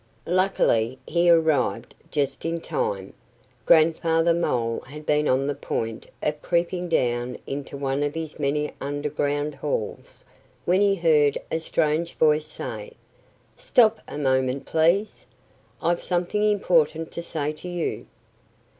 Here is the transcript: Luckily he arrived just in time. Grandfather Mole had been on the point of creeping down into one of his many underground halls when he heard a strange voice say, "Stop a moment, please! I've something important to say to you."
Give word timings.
Luckily 0.25 0.97
he 1.07 1.29
arrived 1.29 1.93
just 2.09 2.43
in 2.43 2.59
time. 2.59 3.13
Grandfather 3.67 4.33
Mole 4.33 4.79
had 4.87 5.05
been 5.05 5.27
on 5.27 5.45
the 5.45 5.53
point 5.53 6.07
of 6.23 6.41
creeping 6.41 6.89
down 6.89 7.37
into 7.45 7.77
one 7.77 8.01
of 8.01 8.15
his 8.15 8.39
many 8.39 8.71
underground 8.81 9.53
halls 9.53 10.25
when 10.65 10.81
he 10.81 10.95
heard 10.95 11.37
a 11.51 11.59
strange 11.59 12.15
voice 12.15 12.47
say, 12.47 12.93
"Stop 13.55 13.99
a 14.07 14.17
moment, 14.17 14.65
please! 14.65 15.27
I've 15.83 16.01
something 16.01 16.41
important 16.49 17.11
to 17.11 17.21
say 17.21 17.53
to 17.53 17.67
you." 17.67 18.07